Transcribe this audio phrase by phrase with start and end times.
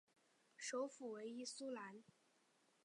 [0.57, 2.03] 首府为伊苏兰。